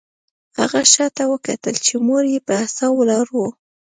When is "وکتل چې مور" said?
1.33-2.23